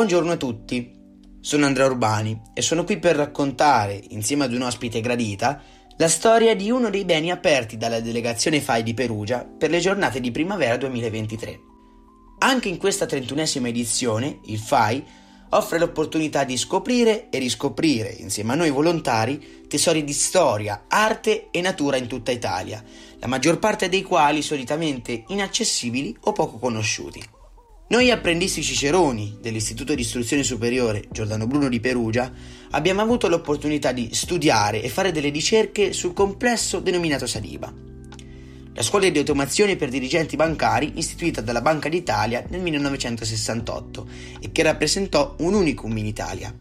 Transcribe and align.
Buongiorno 0.00 0.32
a 0.32 0.36
tutti, 0.38 0.90
sono 1.42 1.66
Andrea 1.66 1.84
Urbani 1.84 2.40
e 2.54 2.62
sono 2.62 2.84
qui 2.84 2.98
per 2.98 3.16
raccontare, 3.16 4.02
insieme 4.08 4.44
ad 4.44 4.54
un 4.54 4.62
ospite 4.62 5.02
gradita, 5.02 5.60
la 5.98 6.08
storia 6.08 6.56
di 6.56 6.70
uno 6.70 6.88
dei 6.88 7.04
beni 7.04 7.30
aperti 7.30 7.76
dalla 7.76 8.00
delegazione 8.00 8.62
FAI 8.62 8.82
di 8.82 8.94
Perugia 8.94 9.44
per 9.44 9.68
le 9.68 9.78
giornate 9.78 10.18
di 10.18 10.30
primavera 10.30 10.78
2023. 10.78 11.60
Anche 12.38 12.70
in 12.70 12.78
questa 12.78 13.04
trentunesima 13.04 13.68
edizione, 13.68 14.40
il 14.46 14.58
FAI 14.58 15.04
offre 15.50 15.78
l'opportunità 15.78 16.44
di 16.44 16.56
scoprire 16.56 17.28
e 17.28 17.38
riscoprire, 17.38 18.08
insieme 18.08 18.54
a 18.54 18.56
noi 18.56 18.70
volontari, 18.70 19.66
tesori 19.68 20.02
di 20.02 20.14
storia, 20.14 20.84
arte 20.88 21.48
e 21.50 21.60
natura 21.60 21.98
in 21.98 22.06
tutta 22.06 22.30
Italia, 22.30 22.82
la 23.18 23.26
maggior 23.26 23.58
parte 23.58 23.90
dei 23.90 24.02
quali 24.02 24.40
solitamente 24.40 25.24
inaccessibili 25.28 26.16
o 26.22 26.32
poco 26.32 26.56
conosciuti. 26.56 27.38
Noi 27.90 28.12
apprendisti 28.12 28.62
ciceroni 28.62 29.38
dell'Istituto 29.40 29.96
di 29.96 30.02
Istruzione 30.02 30.44
Superiore 30.44 31.06
Giordano 31.10 31.48
Bruno 31.48 31.68
di 31.68 31.80
Perugia 31.80 32.32
abbiamo 32.70 33.02
avuto 33.02 33.26
l'opportunità 33.26 33.90
di 33.90 34.10
studiare 34.12 34.80
e 34.80 34.88
fare 34.88 35.10
delle 35.10 35.30
ricerche 35.30 35.92
sul 35.92 36.12
complesso 36.12 36.78
denominato 36.78 37.26
Saliba, 37.26 37.74
la 38.74 38.82
scuola 38.82 39.08
di 39.08 39.18
automazione 39.18 39.74
per 39.74 39.88
dirigenti 39.88 40.36
bancari 40.36 40.92
istituita 40.98 41.40
dalla 41.40 41.62
Banca 41.62 41.88
d'Italia 41.88 42.44
nel 42.48 42.60
1968 42.60 44.06
e 44.40 44.52
che 44.52 44.62
rappresentò 44.62 45.34
un 45.38 45.54
unicum 45.54 45.96
in 45.96 46.06
Italia. 46.06 46.54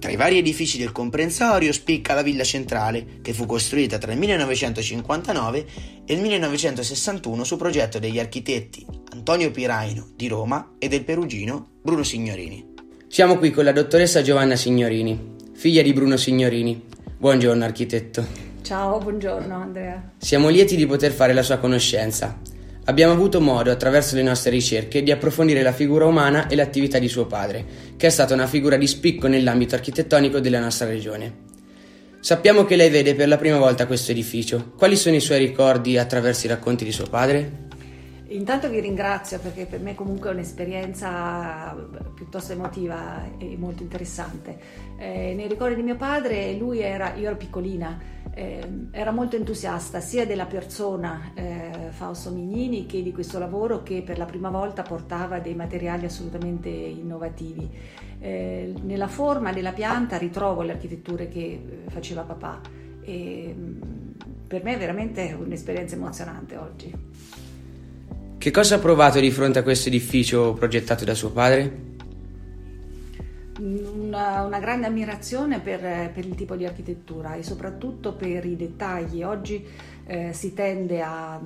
Tra 0.00 0.10
i 0.10 0.16
vari 0.16 0.38
edifici 0.38 0.76
del 0.76 0.90
comprensorio 0.90 1.72
spicca 1.72 2.14
la 2.14 2.22
villa 2.22 2.42
centrale, 2.42 3.20
che 3.22 3.32
fu 3.32 3.46
costruita 3.46 3.98
tra 3.98 4.10
il 4.10 4.18
1959 4.18 5.66
e 6.04 6.14
il 6.14 6.20
1961 6.20 7.44
su 7.44 7.56
progetto 7.56 8.00
degli 8.00 8.18
architetti 8.18 8.93
Antonio 9.14 9.52
Piraino 9.52 10.08
di 10.16 10.26
Roma 10.26 10.72
e 10.76 10.88
del 10.88 11.04
perugino 11.04 11.68
Bruno 11.80 12.02
Signorini. 12.02 12.72
Siamo 13.06 13.38
qui 13.38 13.52
con 13.52 13.62
la 13.62 13.70
dottoressa 13.70 14.22
Giovanna 14.22 14.56
Signorini, 14.56 15.36
figlia 15.54 15.82
di 15.82 15.92
Bruno 15.92 16.16
Signorini. 16.16 16.84
Buongiorno 17.16 17.62
architetto. 17.62 18.26
Ciao, 18.62 18.98
buongiorno 18.98 19.54
Andrea. 19.54 20.14
Siamo 20.18 20.48
lieti 20.48 20.74
di 20.74 20.84
poter 20.84 21.12
fare 21.12 21.32
la 21.32 21.44
sua 21.44 21.58
conoscenza. 21.58 22.40
Abbiamo 22.86 23.12
avuto 23.12 23.40
modo, 23.40 23.70
attraverso 23.70 24.16
le 24.16 24.24
nostre 24.24 24.50
ricerche, 24.50 25.04
di 25.04 25.12
approfondire 25.12 25.62
la 25.62 25.72
figura 25.72 26.06
umana 26.06 26.48
e 26.48 26.56
l'attività 26.56 26.98
di 26.98 27.08
suo 27.08 27.26
padre, 27.26 27.64
che 27.96 28.08
è 28.08 28.10
stata 28.10 28.34
una 28.34 28.48
figura 28.48 28.76
di 28.76 28.88
spicco 28.88 29.28
nell'ambito 29.28 29.76
architettonico 29.76 30.40
della 30.40 30.58
nostra 30.58 30.88
regione. 30.88 31.52
Sappiamo 32.18 32.64
che 32.64 32.74
lei 32.74 32.90
vede 32.90 33.14
per 33.14 33.28
la 33.28 33.36
prima 33.36 33.58
volta 33.58 33.86
questo 33.86 34.10
edificio. 34.10 34.72
Quali 34.76 34.96
sono 34.96 35.14
i 35.14 35.20
suoi 35.20 35.38
ricordi 35.38 35.98
attraverso 35.98 36.46
i 36.46 36.48
racconti 36.48 36.84
di 36.84 36.90
suo 36.90 37.06
padre? 37.06 37.63
Intanto 38.28 38.70
vi 38.70 38.80
ringrazio 38.80 39.38
perché 39.38 39.66
per 39.66 39.80
me 39.80 39.94
comunque 39.94 40.30
è 40.30 40.32
un'esperienza 40.32 41.76
piuttosto 42.14 42.52
emotiva 42.52 43.22
e 43.36 43.56
molto 43.58 43.82
interessante. 43.82 44.58
Eh, 44.96 45.34
nei 45.34 45.46
ricordi 45.46 45.74
di 45.74 45.82
mio 45.82 45.96
padre, 45.96 46.54
lui 46.54 46.80
era, 46.80 47.14
io 47.14 47.26
ero 47.26 47.36
piccolina, 47.36 48.00
eh, 48.32 48.86
era 48.92 49.10
molto 49.10 49.36
entusiasta 49.36 50.00
sia 50.00 50.24
della 50.24 50.46
persona 50.46 51.32
eh, 51.34 51.70
Fausto 51.90 52.30
Mignini 52.30 52.86
che 52.86 53.02
di 53.02 53.12
questo 53.12 53.38
lavoro 53.38 53.82
che 53.82 54.02
per 54.02 54.16
la 54.16 54.24
prima 54.24 54.48
volta 54.48 54.82
portava 54.82 55.38
dei 55.38 55.54
materiali 55.54 56.06
assolutamente 56.06 56.70
innovativi. 56.70 57.70
Eh, 58.20 58.72
nella 58.82 59.08
forma 59.08 59.52
della 59.52 59.72
pianta 59.72 60.16
ritrovo 60.16 60.62
le 60.62 60.72
architetture 60.72 61.28
che 61.28 61.40
eh, 61.40 61.90
faceva 61.90 62.22
papà 62.22 62.60
e 63.02 63.54
mm, 63.54 63.80
per 64.46 64.64
me 64.64 64.74
è 64.74 64.78
veramente 64.78 65.36
un'esperienza 65.38 65.94
emozionante 65.94 66.56
oggi. 66.56 66.92
Che 68.44 68.50
cosa 68.50 68.74
ha 68.74 68.78
provato 68.78 69.20
di 69.20 69.30
fronte 69.30 69.60
a 69.60 69.62
questo 69.62 69.88
edificio 69.88 70.52
progettato 70.52 71.02
da 71.06 71.14
suo 71.14 71.30
padre? 71.30 71.94
Una, 73.58 74.42
una 74.42 74.58
grande 74.58 74.86
ammirazione 74.86 75.60
per, 75.60 75.80
per, 76.12 76.26
il 76.26 76.34
tipo 76.34 76.54
di 76.54 76.66
architettura 76.66 77.36
e 77.36 77.42
soprattutto 77.42 78.12
per 78.12 78.44
i 78.44 78.54
dettagli. 78.54 79.22
Oggi 79.22 79.66
eh, 80.04 80.34
si 80.34 80.52
tende 80.52 81.00
a 81.00 81.40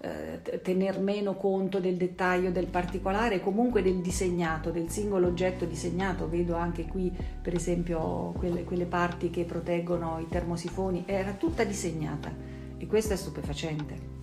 eh, 0.00 0.62
tener 0.62 0.98
meno 0.98 1.34
conto 1.34 1.78
del 1.78 1.96
dettaglio, 1.96 2.50
del 2.50 2.68
particolare, 2.68 3.42
comunque 3.42 3.82
del 3.82 4.00
disegnato, 4.00 4.70
del 4.70 4.88
singolo 4.88 5.26
oggetto 5.26 5.66
disegnato. 5.66 6.26
Vedo 6.26 6.54
anche 6.54 6.86
qui, 6.86 7.12
per 7.42 7.54
esempio, 7.54 8.32
quelle, 8.38 8.64
quelle 8.64 8.86
parti 8.86 9.28
che 9.28 9.44
proteggono 9.44 10.18
i 10.18 10.26
termosifoni, 10.26 11.02
era 11.04 11.32
tutta 11.32 11.64
disegnata 11.64 12.34
e 12.78 12.86
questo 12.86 13.12
è 13.12 13.16
stupefacente. 13.16 14.19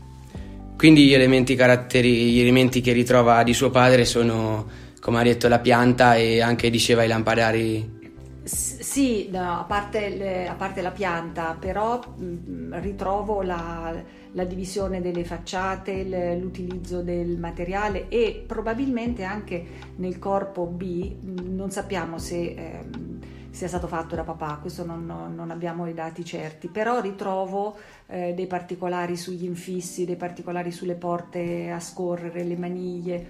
Quindi 0.77 1.07
gli 1.07 1.13
elementi, 1.13 1.55
gli 1.55 2.39
elementi 2.39 2.81
che 2.81 2.91
ritrova 2.91 3.41
di 3.41 3.51
suo 3.55 3.71
padre 3.71 4.05
sono, 4.05 4.67
come 4.99 5.19
ha 5.19 5.23
detto, 5.23 5.47
la 5.47 5.57
pianta 5.57 6.13
e 6.13 6.39
anche 6.39 6.69
diceva 6.69 7.03
i 7.03 7.07
lampadari. 7.07 7.95
sì, 8.43 9.27
no, 9.31 9.61
a, 9.61 9.63
parte 9.63 10.09
le, 10.09 10.47
a, 10.47 10.53
parte 10.53 10.83
la 10.83 10.91
pianta, 10.91 11.57
però 11.59 11.99
mh, 11.99 12.25
mm, 12.25 12.73
ritrovo 12.75 13.41
la, 13.41 13.91
la, 14.33 14.43
divisione 14.43 15.01
delle 15.01 15.23
facciate, 15.23 16.37
l'utilizzo 16.39 17.01
del 17.01 17.39
materiale 17.39 18.07
e 18.07 18.43
probabilmente 18.45 19.23
anche 19.23 19.65
nel 19.95 20.19
corpo 20.19 20.67
B, 20.67 21.11
mh, 21.19 21.55
non 21.55 21.71
sappiamo 21.71 22.19
se... 22.19 22.35
Eh, 22.35 23.16
sia 23.51 23.67
stato 23.67 23.87
fatto 23.87 24.15
da 24.15 24.23
papà, 24.23 24.59
questo 24.61 24.85
non, 24.85 25.05
non 25.05 25.51
abbiamo 25.51 25.87
i 25.87 25.93
dati 25.93 26.23
certi, 26.23 26.67
però 26.67 26.99
ritrovo 27.01 27.77
eh, 28.07 28.33
dei 28.35 28.47
particolari 28.47 29.17
sugli 29.17 29.45
infissi, 29.45 30.05
dei 30.05 30.15
particolari 30.15 30.71
sulle 30.71 30.95
porte 30.95 31.69
a 31.71 31.79
scorrere, 31.79 32.43
le 32.43 32.57
maniglie, 32.57 33.27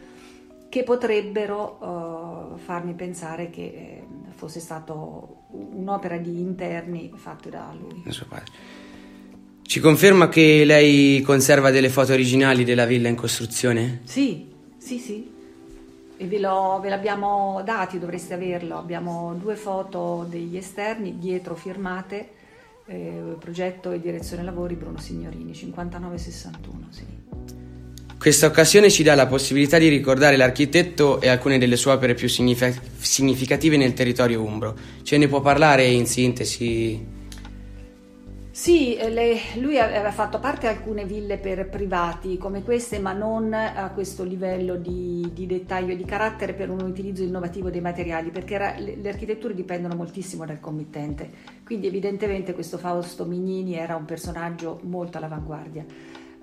che 0.69 0.83
potrebbero 0.83 2.53
uh, 2.53 2.57
farmi 2.57 2.93
pensare 2.93 3.49
che 3.49 3.61
eh, 3.61 4.03
fosse 4.35 4.59
stato 4.59 5.43
un'opera 5.51 6.17
di 6.17 6.39
interni 6.39 7.11
fatta 7.15 7.49
da 7.49 7.73
lui. 7.77 8.03
Ci 9.61 9.79
conferma 9.79 10.29
che 10.29 10.63
lei 10.65 11.21
conserva 11.21 11.71
delle 11.71 11.89
foto 11.89 12.13
originali 12.13 12.63
della 12.63 12.85
villa 12.85 13.07
in 13.07 13.15
costruzione? 13.15 14.01
Sì, 14.03 14.47
sì, 14.77 14.97
sì 14.97 15.35
e 16.17 16.25
ve, 16.25 16.39
lo, 16.39 16.79
ve 16.81 16.89
l'abbiamo 16.89 17.61
dati, 17.63 17.99
dovreste 17.99 18.33
averlo. 18.33 18.77
Abbiamo 18.77 19.35
due 19.39 19.55
foto 19.55 20.25
degli 20.27 20.57
esterni 20.57 21.17
dietro 21.17 21.55
firmate, 21.55 22.29
eh, 22.87 23.35
progetto 23.39 23.91
e 23.91 23.99
direzione 23.99 24.43
lavori 24.43 24.75
Bruno 24.75 24.99
Signorini, 24.99 25.53
5961. 25.53 26.87
Sì. 26.89 27.05
Questa 28.17 28.47
occasione 28.47 28.89
ci 28.89 29.03
dà 29.03 29.13
la 29.13 29.27
possibilità 29.27 29.77
di 29.77 29.87
ricordare 29.89 30.37
l'architetto 30.37 31.21
e 31.21 31.29
alcune 31.29 31.59
delle 31.59 31.75
sue 31.75 31.91
opere 31.91 32.15
più 32.15 32.27
significative 32.27 33.77
nel 33.77 33.93
territorio 33.93 34.43
umbro. 34.43 34.75
Ce 35.03 35.17
ne 35.17 35.27
può 35.27 35.39
parlare 35.39 35.85
in 35.85 36.07
sintesi? 36.07 37.15
Sì, 38.57 38.95
eh, 38.95 39.11
le, 39.11 39.37
lui 39.57 39.77
aveva 39.77 40.11
fatto 40.11 40.39
parte 40.39 40.65
alcune 40.65 41.05
ville 41.05 41.37
per 41.37 41.69
privati 41.69 42.39
come 42.39 42.63
queste, 42.63 42.97
ma 42.97 43.13
non 43.13 43.53
a 43.53 43.91
questo 43.91 44.23
livello 44.23 44.77
di, 44.77 45.29
di 45.31 45.45
dettaglio 45.45 45.93
e 45.93 45.95
di 45.95 46.03
carattere 46.05 46.55
per 46.55 46.71
un 46.71 46.81
utilizzo 46.81 47.21
innovativo 47.21 47.69
dei 47.69 47.81
materiali, 47.81 48.31
perché 48.31 48.55
era, 48.55 48.73
le, 48.79 48.95
le, 48.95 49.09
architetture 49.09 49.53
dipendono 49.53 49.93
moltissimo 49.93 50.43
dal 50.43 50.59
committente. 50.59 51.29
Quindi 51.63 51.85
evidentemente 51.85 52.55
questo 52.55 52.79
Fausto 52.79 53.25
Mignini 53.25 53.75
era 53.75 53.95
un 53.95 54.05
personaggio 54.05 54.79
molto 54.85 55.19
all'avanguardia. 55.19 55.85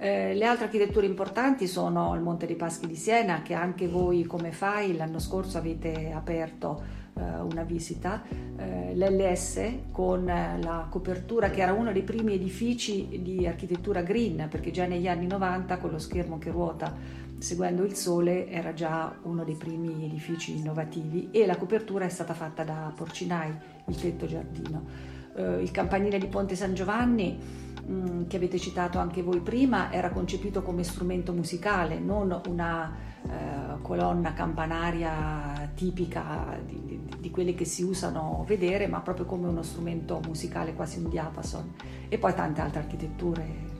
Eh, 0.04 0.34
le 0.34 0.44
altre 0.44 0.66
architetture 0.66 1.06
importanti 1.06 1.66
sono 1.66 2.14
il 2.14 2.20
Monte 2.20 2.44
dei 2.44 2.56
Paschi 2.56 2.86
di 2.86 2.94
Siena, 2.94 3.40
che 3.40 3.54
anche 3.54 3.88
voi 3.88 4.24
come 4.24 4.52
FAI 4.52 4.98
l'anno 4.98 5.18
scorso 5.18 5.56
avete 5.56 6.12
aperto 6.12 6.82
eh, 7.14 7.22
una 7.40 7.62
visita, 7.62 8.22
eh, 8.58 8.94
l'LS 8.94 9.62
con 9.92 10.26
la 10.26 10.86
copertura 10.90 11.48
che 11.48 11.62
era 11.62 11.72
uno 11.72 11.90
dei 11.90 12.02
primi 12.02 12.34
edifici 12.34 13.22
di 13.22 13.46
architettura 13.46 14.02
green, 14.02 14.46
perché 14.50 14.70
già 14.70 14.84
negli 14.84 15.08
anni 15.08 15.26
90 15.26 15.78
con 15.78 15.90
lo 15.90 15.98
schermo 15.98 16.36
che 16.36 16.50
ruota 16.50 17.22
seguendo 17.38 17.82
il 17.82 17.94
sole 17.94 18.46
era 18.50 18.74
già 18.74 19.10
uno 19.22 19.42
dei 19.42 19.56
primi 19.56 20.04
edifici 20.04 20.54
innovativi 20.54 21.28
e 21.30 21.46
la 21.46 21.56
copertura 21.56 22.04
è 22.04 22.10
stata 22.10 22.34
fatta 22.34 22.62
da 22.62 22.92
Porcinai, 22.94 23.52
il 23.86 23.96
tetto 23.98 24.26
giardino. 24.26 25.12
Il 25.36 25.72
campanile 25.72 26.18
di 26.18 26.28
Ponte 26.28 26.54
San 26.54 26.74
Giovanni 26.74 27.63
mm, 27.88 28.26
che 28.26 28.36
avete 28.36 28.58
citato 28.58 28.98
anche 28.98 29.22
voi 29.22 29.40
prima 29.40 29.92
era 29.92 30.10
concepito 30.10 30.62
come 30.62 30.82
strumento 30.82 31.32
musicale, 31.32 31.98
non 31.98 32.40
una 32.48 33.12
eh, 33.26 33.80
colonna 33.82 34.32
campanaria 34.34 35.72
tipica 35.74 36.58
di, 36.64 36.80
di, 36.84 37.00
di, 37.18 37.30
quelle 37.30 37.54
che 37.54 37.64
si 37.64 37.82
usano 37.82 38.44
vedere, 38.46 38.86
ma 38.86 39.00
proprio 39.00 39.24
come 39.24 39.48
uno 39.48 39.62
strumento 39.62 40.20
musicale, 40.26 40.74
quasi 40.74 40.98
un 40.98 41.08
diapason, 41.08 41.74
e 42.08 42.18
poi 42.18 42.34
tante 42.34 42.60
altre 42.60 42.80
architetture. 42.80 43.72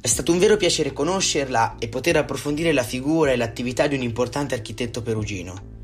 È 0.00 0.06
stato 0.06 0.30
un 0.30 0.38
vero 0.38 0.56
piacere 0.56 0.92
conoscerla 0.92 1.76
e 1.80 1.88
poter 1.88 2.16
approfondire 2.16 2.72
la 2.72 2.84
figura 2.84 3.32
e 3.32 3.36
l'attività 3.36 3.88
di 3.88 3.96
un 3.96 4.02
importante 4.02 4.54
architetto 4.54 5.02
perugino. 5.02 5.74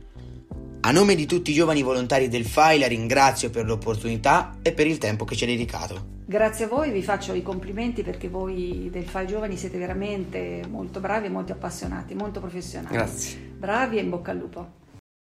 A 0.84 0.90
nome 0.90 1.14
di 1.14 1.26
tutti 1.26 1.50
i 1.50 1.54
giovani 1.54 1.82
volontari 1.82 2.28
del 2.28 2.44
FAI 2.44 2.78
la 2.78 2.86
ringrazio 2.86 3.50
per 3.50 3.64
l'opportunità 3.64 4.58
e 4.62 4.72
per 4.72 4.86
il 4.86 4.98
tempo 4.98 5.24
che 5.24 5.34
ci 5.34 5.44
ha 5.44 5.46
dedicato. 5.48 6.21
Grazie 6.32 6.64
a 6.64 6.68
voi, 6.68 6.90
vi 6.92 7.02
faccio 7.02 7.34
i 7.34 7.42
complimenti 7.42 8.02
perché 8.02 8.26
voi 8.26 8.88
del 8.90 9.04
FAI 9.04 9.26
Giovani 9.26 9.54
siete 9.58 9.76
veramente 9.76 10.62
molto 10.66 10.98
bravi 10.98 11.26
e 11.26 11.28
molto 11.28 11.52
appassionati, 11.52 12.14
molto 12.14 12.40
professionali. 12.40 12.96
Grazie. 12.96 13.38
Bravi 13.38 13.98
e 13.98 14.00
in 14.00 14.08
bocca 14.08 14.30
al 14.30 14.38
lupo. 14.38 14.81